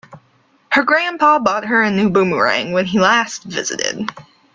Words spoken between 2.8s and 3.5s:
he last